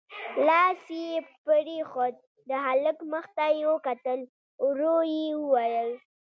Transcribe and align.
لاس 0.47 0.81
يې 1.01 1.13
پرېښود، 1.45 2.15
د 2.49 2.51
هلک 2.67 2.97
مخ 3.11 3.25
ته 3.35 3.45
يې 3.57 3.63
وکتل، 3.73 4.19
ورو 4.63 4.97
يې 5.15 5.27
وويل: 5.41 5.91